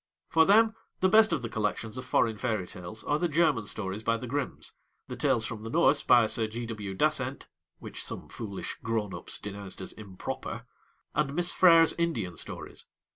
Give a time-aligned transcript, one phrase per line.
[0.29, 4.01] For them the best of the collections of foreign fairy tales are the German stories
[4.01, 4.73] by the Grimms,
[5.07, 6.65] the Tales from the Norse, by Sir G.
[6.65, 6.95] W.
[6.95, 7.45] Dasent,
[7.77, 10.65] (which some foolish 'grown ups' denounced as 'improper'),
[11.13, 12.87] and Miss Frere's Indian stories.